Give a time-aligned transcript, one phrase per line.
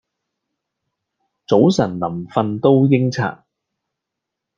[1.45, 3.45] 早晨臨訓都應刷